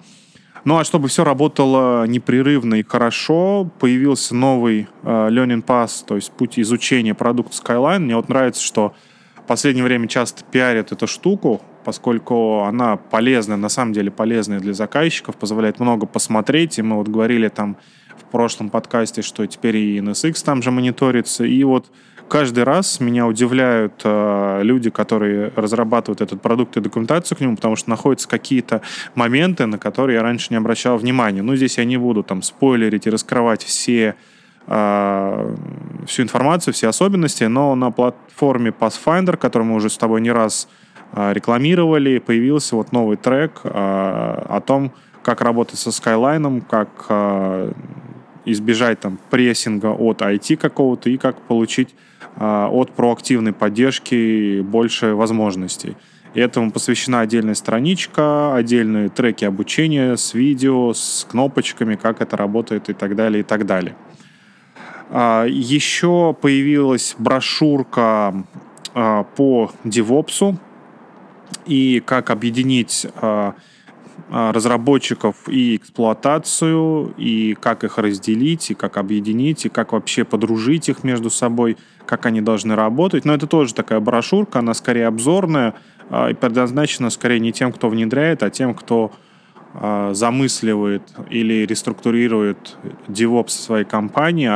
[0.66, 6.32] Ну а чтобы все работало непрерывно и хорошо, появился новый э, Learning Pass, то есть
[6.32, 8.00] путь изучения продукта Skyline.
[8.00, 8.94] Мне вот нравится, что
[9.50, 15.38] последнее время часто пиарят эту штуку, поскольку она полезная, на самом деле полезная для заказчиков,
[15.38, 16.78] позволяет много посмотреть.
[16.78, 17.76] И мы вот говорили там
[18.16, 21.46] в прошлом подкасте, что теперь и NSX там же мониторится.
[21.46, 21.92] И вот
[22.30, 27.76] каждый раз меня удивляют э, люди, которые разрабатывают этот продукт и документацию к нему, потому
[27.76, 28.82] что находятся какие-то
[29.16, 31.42] моменты, на которые я раньше не обращал внимания.
[31.42, 34.16] Ну, здесь я не буду там спойлерить и раскрывать все
[34.68, 35.56] э,
[36.08, 40.70] всю информацию, все особенности, но на платформе Pathfinder, которую мы уже с тобой не раз
[41.14, 47.74] э, рекламировали, появился вот новый трек э, о том, как работать со Skyline, как
[48.46, 51.94] избежать там прессинга от IT какого-то и как получить
[52.40, 55.98] от проактивной поддержки больше возможностей.
[56.34, 62.90] И этому посвящена отдельная страничка, отдельные треки обучения с видео, с кнопочками, как это работает
[62.90, 63.96] и так далее, и так далее.
[65.10, 68.46] А, Еще появилась брошюрка
[68.94, 70.56] а, по DevOps
[71.66, 73.56] и как объединить а,
[74.30, 81.04] разработчиков и эксплуатацию, и как их разделить, и как объединить, и как вообще подружить их
[81.04, 83.26] между собой, как они должны работать.
[83.26, 85.74] Но это тоже такая брошюрка, она скорее обзорная
[86.30, 89.12] и предназначена скорее не тем, кто внедряет, а тем, кто
[89.74, 94.50] а, замысливает или реструктурирует DevOps своей компании,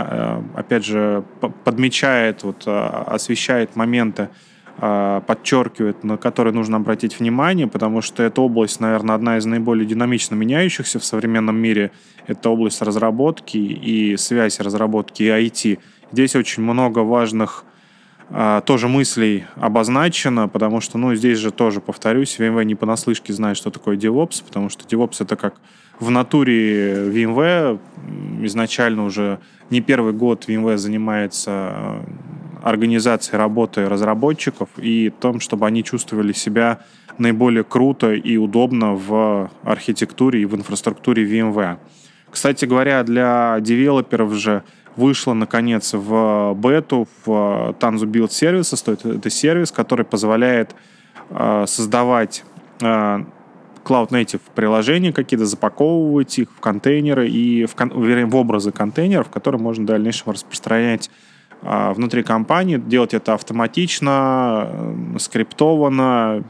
[0.58, 1.24] опять же,
[1.64, 4.30] подмечает, вот, освещает моменты,
[4.78, 10.36] подчеркивает, на которые нужно обратить внимание, потому что эта область, наверное, одна из наиболее динамично
[10.36, 11.92] меняющихся в современном мире.
[12.26, 15.80] Это область разработки и связь разработки и IT.
[16.12, 17.66] Здесь очень много важных
[18.30, 23.58] а, тоже мыслей обозначено, потому что, ну, здесь же тоже, повторюсь, VMware не понаслышке знает,
[23.58, 25.56] что такое DevOps, потому что DevOps это как
[26.00, 27.80] в натуре VMware.
[28.42, 32.04] Изначально уже не первый год VMware занимается
[32.64, 36.80] организацией работы разработчиков и том, чтобы они чувствовали себя
[37.18, 41.78] наиболее круто и удобно в архитектуре и в инфраструктуре VMware.
[42.32, 44.64] Кстати говоря, для девелоперов же
[44.96, 49.18] вышла, наконец, в бету, в Tanzu Build Services.
[49.18, 50.74] Это сервис, который позволяет
[51.30, 52.44] э, создавать
[52.82, 59.62] э, Cloud Native приложения какие-то, запаковывать их в контейнеры и в, в образы контейнеров, которые
[59.62, 61.12] можно в дальнейшем распространять
[61.64, 66.44] внутри компании, делать это автоматично, скриптованно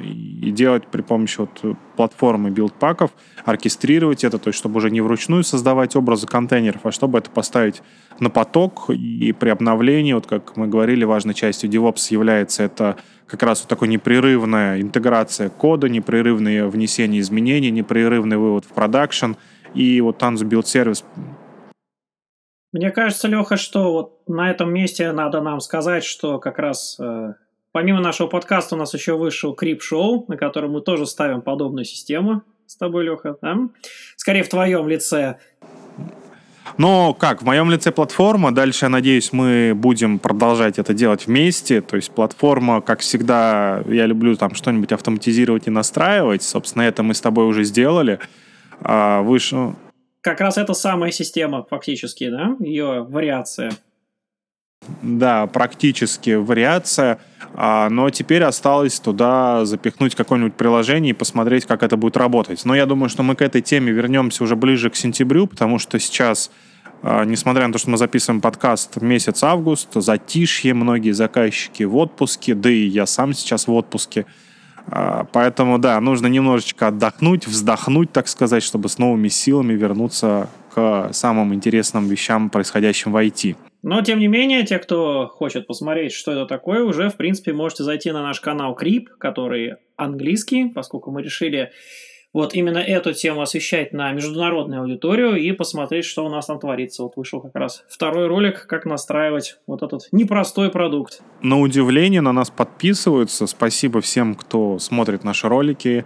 [0.00, 3.10] и делать при помощи вот платформы билдпаков,
[3.44, 7.82] оркестрировать это, то есть чтобы уже не вручную создавать образы контейнеров, а чтобы это поставить
[8.20, 8.90] на поток.
[8.90, 13.68] И при обновлении, вот как мы говорили, важной частью DevOps является это как раз вот
[13.68, 19.32] такой непрерывная интеграция кода, непрерывное внесение изменений, непрерывный вывод в продакшн,
[19.74, 21.02] и вот Tanzu Build Service
[22.74, 27.34] мне кажется, Леха, что вот на этом месте надо нам сказать, что как раз э,
[27.70, 32.42] помимо нашего подкаста у нас еще вышел Крип-шоу, на котором мы тоже ставим подобную систему
[32.66, 33.56] с тобой, Леха, да?
[34.16, 35.36] Скорее в твоем лице.
[36.76, 38.52] Но как, в моем лице платформа.
[38.52, 41.80] Дальше, я надеюсь, мы будем продолжать это делать вместе.
[41.80, 46.42] То есть платформа, как всегда, я люблю там что-нибудь автоматизировать и настраивать.
[46.42, 48.18] Собственно, это мы с тобой уже сделали.
[48.80, 49.76] А, выше,
[50.24, 53.72] как раз эта самая система фактически, да, ее вариация.
[55.02, 57.18] Да, практически вариация,
[57.54, 62.64] а, но теперь осталось туда запихнуть какое-нибудь приложение и посмотреть, как это будет работать.
[62.64, 65.98] Но я думаю, что мы к этой теме вернемся уже ближе к сентябрю, потому что
[65.98, 66.50] сейчас,
[67.02, 72.54] а, несмотря на то, что мы записываем подкаст месяц август, затишье, многие заказчики в отпуске,
[72.54, 74.24] да и я сам сейчас в отпуске–
[75.32, 81.54] поэтому, да, нужно немножечко отдохнуть, вздохнуть, так сказать, чтобы с новыми силами вернуться к самым
[81.54, 83.56] интересным вещам, происходящим в IT.
[83.82, 87.84] Но, тем не менее, те, кто хочет посмотреть, что это такое, уже, в принципе, можете
[87.84, 91.70] зайти на наш канал Крип, который английский, поскольку мы решили
[92.34, 97.04] вот именно эту тему освещать на международную аудиторию и посмотреть, что у нас там творится.
[97.04, 101.22] Вот вышел как раз второй ролик, как настраивать вот этот непростой продукт.
[101.40, 103.46] На удивление на нас подписываются.
[103.46, 106.04] Спасибо всем, кто смотрит наши ролики,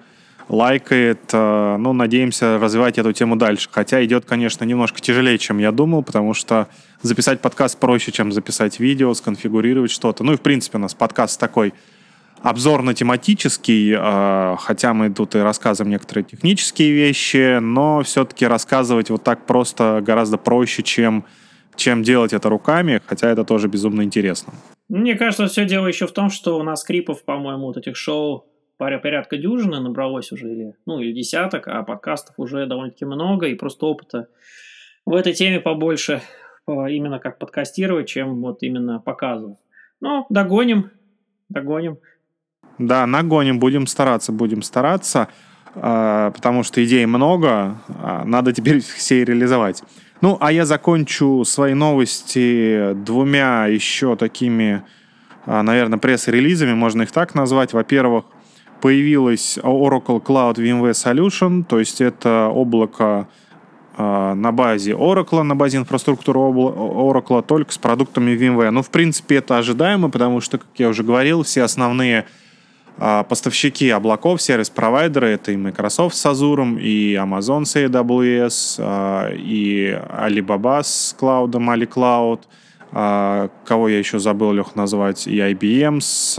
[0.51, 1.31] лайкает.
[1.33, 3.71] Э, ну, надеемся развивать эту тему дальше.
[3.73, 6.69] Хотя идет, конечно, немножко тяжелее, чем я думал, потому что
[7.01, 10.25] записать подкаст проще, чем записать видео, сконфигурировать что-то.
[10.25, 11.73] Ну и, в принципе, у нас подкаст такой
[12.43, 19.47] обзорно-тематический, а, хотя мы тут и рассказываем некоторые технические вещи, но все-таки рассказывать вот так
[19.47, 21.25] просто гораздо проще, чем,
[21.77, 24.53] чем делать это руками, хотя это тоже безумно интересно.
[24.89, 28.47] Мне кажется, все дело еще в том, что у нас крипов, по-моему, вот этих шоу
[28.79, 33.87] порядка дюжины набралось уже, или, ну, или десяток, а подкастов уже довольно-таки много, и просто
[33.87, 34.29] опыта
[35.05, 36.23] в этой теме побольше
[36.67, 39.59] именно как подкастировать, чем вот именно показывать.
[40.01, 40.91] Ну, догоним,
[41.49, 41.99] догоним.
[42.79, 45.29] Да, нагоним, будем стараться, будем стараться,
[45.75, 49.83] а, потому что идей много, а, надо теперь все реализовать.
[50.21, 54.83] Ну, а я закончу свои новости двумя еще такими,
[55.45, 57.73] а, наверное, пресс-релизами, можно их так назвать.
[57.73, 58.25] Во-первых,
[58.81, 63.29] появилась Oracle Cloud VMware Solution, то есть это облако
[63.97, 68.71] на базе Oracle, на базе инфраструктуры Oracle, только с продуктами VMware.
[68.71, 72.25] Ну, в принципе, это ожидаемо, потому что, как я уже говорил, все основные
[72.99, 80.83] поставщики облаков, сервис-провайдеры, это и Microsoft с Azure, и Amazon с AWS, а, и Alibaba
[80.83, 82.41] с клаудом AliCloud,
[82.93, 86.35] а, кого я еще забыл, Лех, назвать, и IBM с,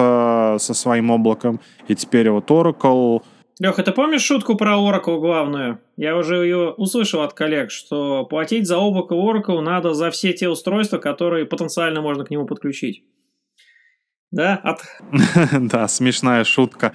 [0.60, 3.22] со своим облаком, и теперь вот Oracle.
[3.60, 5.80] Леха, ты помнишь шутку про Oracle главную?
[5.98, 10.50] Я уже ее услышал от коллег, что платить за облако Oracle надо за все те
[10.50, 13.04] устройства, которые потенциально можно к нему подключить.
[14.32, 14.82] Да, от...
[15.52, 16.94] да, смешная шутка.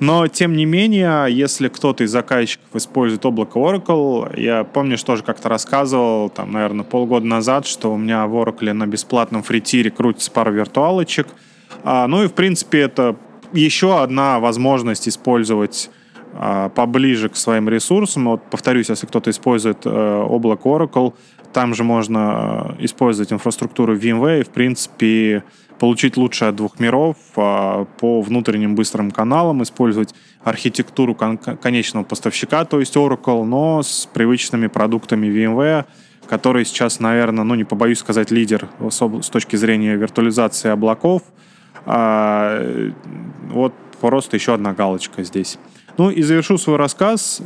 [0.00, 5.24] Но, тем не менее, если кто-то из заказчиков использует облако Oracle, я помню, что тоже
[5.24, 10.30] как-то рассказывал, там, наверное, полгода назад, что у меня в Oracle на бесплатном фритире крутится
[10.30, 11.26] пару виртуалочек.
[11.82, 13.16] А, ну и, в принципе, это
[13.52, 15.90] еще одна возможность использовать
[16.32, 18.26] а, поближе к своим ресурсам.
[18.26, 21.14] Вот, повторюсь, если кто-то использует э, облако Oracle,
[21.52, 25.42] там же можно э, использовать инфраструктуру VMware и, в принципе,
[25.78, 32.64] получить лучшее от двух миров а, по внутренним быстрым каналам, использовать архитектуру кон- конечного поставщика,
[32.64, 35.84] то есть Oracle, но с привычными продуктами VMware,
[36.28, 41.22] который сейчас, наверное, ну не побоюсь сказать, лидер с точки зрения виртуализации облаков.
[41.86, 42.60] А,
[43.50, 45.58] вот просто еще одна галочка здесь.
[45.96, 47.42] Ну и завершу свой рассказ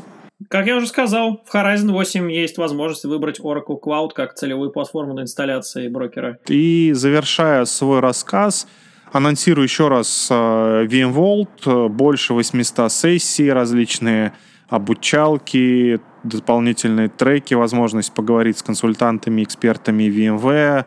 [0.48, 5.14] как я уже сказал, в Horizon 8 есть возможность выбрать Oracle Cloud как целевую платформу
[5.14, 6.38] для инсталляции брокера.
[6.48, 8.66] И завершая свой рассказ,
[9.12, 14.32] анонсирую еще раз э, VMworld, больше 800 сессий, различные
[14.68, 20.86] обучалки, дополнительные треки, возможность поговорить с консультантами, экспертами VMware,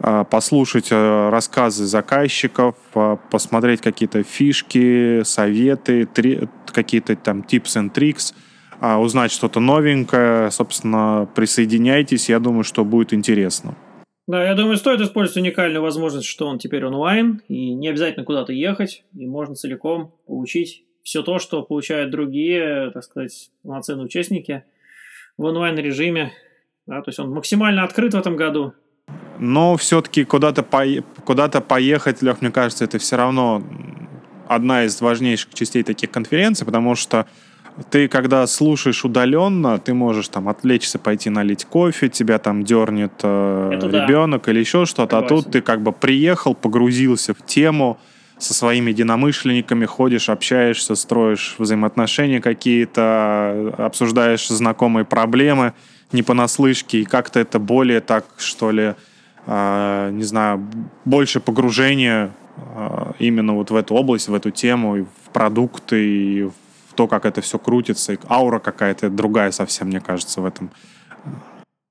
[0.00, 2.74] э, послушать э, рассказы заказчиков,
[3.30, 6.06] посмотреть какие-то фишки, советы,
[6.66, 8.34] какие-то там tips and tricks–
[8.82, 10.50] узнать что-то новенькое.
[10.50, 13.76] Собственно, присоединяйтесь, я думаю, что будет интересно.
[14.28, 18.52] Да, я думаю, стоит использовать уникальную возможность, что он теперь онлайн, и не обязательно куда-то
[18.52, 24.62] ехать, и можно целиком получить все то, что получают другие, так сказать, полноценные участники
[25.36, 26.32] в онлайн-режиме.
[26.86, 28.74] Да, то есть он максимально открыт в этом году.
[29.38, 30.84] Но все-таки куда-то по...
[31.24, 33.62] куда поехать, Лех, мне кажется, это все равно
[34.48, 37.26] одна из важнейших частей таких конференций, потому что
[37.90, 43.70] ты, когда слушаешь удаленно, ты можешь там отвлечься, пойти налить кофе, тебя там дернет э,
[43.82, 44.52] ребенок да.
[44.52, 47.98] или еще что-то, а тут ты как бы приехал, погрузился в тему,
[48.38, 55.74] со своими единомышленниками ходишь, общаешься, строишь взаимоотношения какие-то, обсуждаешь знакомые проблемы
[56.10, 58.94] не понаслышке, и как-то это более так, что ли,
[59.46, 60.66] э, не знаю,
[61.04, 66.42] больше погружения э, именно вот в эту область, в эту тему, и в продукты, и
[66.42, 66.52] в
[66.94, 70.70] то, как это все крутится, и аура какая-то другая совсем, мне кажется, в этом.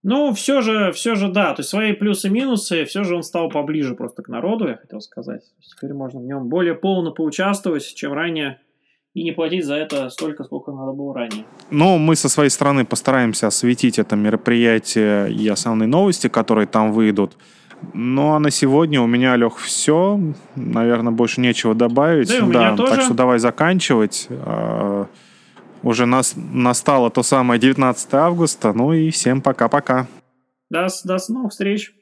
[0.03, 3.21] Ну, все же, все же, да, то есть свои плюсы и минусы, все же он
[3.21, 5.43] стал поближе просто к народу, я хотел сказать.
[5.59, 8.59] Теперь можно в нем более полно поучаствовать, чем ранее,
[9.13, 11.45] и не платить за это столько, сколько надо было ранее.
[11.69, 17.37] Ну, мы со своей стороны постараемся осветить это мероприятие и основные новости, которые там выйдут.
[17.93, 20.19] Ну, а на сегодня у меня, Лех, все.
[20.55, 22.29] Наверное, больше нечего добавить.
[22.29, 22.95] Да, у да тоже.
[22.95, 24.27] Так что давай заканчивать.
[24.29, 25.07] А,
[25.83, 28.73] уже нас, настало то самое 19 августа.
[28.73, 30.07] Ну и всем пока-пока.
[30.69, 31.93] До, до новых встреч.